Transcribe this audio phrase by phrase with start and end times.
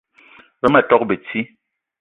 [0.63, 1.41] Ve ma tok beti